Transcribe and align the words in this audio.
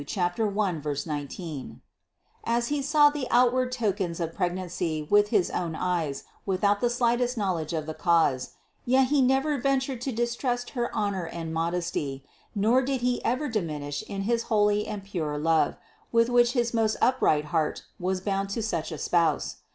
1, 0.03 0.83
19) 1.05 1.81
as 2.43 2.69
he 2.69 2.81
saw 2.81 3.11
the 3.11 3.27
outward 3.29 3.71
tokens 3.71 4.19
of 4.19 4.33
pregnancy 4.33 5.05
with 5.11 5.27
his 5.27 5.51
own 5.51 5.75
eyes 5.75 6.23
without 6.43 6.81
the 6.81 6.89
slightest 6.89 7.37
knowl 7.37 7.59
edge 7.59 7.71
of 7.71 7.85
the 7.85 7.93
cause; 7.93 8.53
yet 8.83 9.09
he 9.09 9.21
never 9.21 9.59
ventured 9.59 10.01
to 10.01 10.11
distrust 10.11 10.71
her 10.71 10.89
honor 10.95 11.27
and 11.27 11.53
modesty, 11.53 12.25
nor 12.55 12.81
did 12.81 13.01
he 13.01 13.23
ever 13.23 13.47
diminish 13.47 14.01
in 14.07 14.21
his 14.23 14.41
holy 14.49 14.87
and 14.87 15.03
pure 15.03 15.37
love, 15.37 15.77
with 16.11 16.29
which 16.29 16.53
his 16.53 16.73
most 16.73 16.97
upright 16.99 17.45
heart 17.53 17.83
was 17.99 18.21
bound 18.21 18.49
to 18.49 18.63
such 18.63 18.91
a 18.91 18.97
Spouse. 18.97 19.57